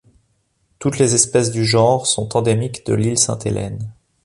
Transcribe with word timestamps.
Toutes 0.79 0.97
les 0.97 1.13
espèces 1.13 1.51
du 1.51 1.63
genre 1.63 2.07
sont 2.07 2.35
endémiques 2.35 2.83
de 2.87 2.95
l'île 2.95 3.19
Sainte-Hélène. 3.19 3.93